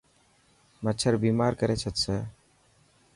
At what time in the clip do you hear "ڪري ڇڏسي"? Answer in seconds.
1.59-2.17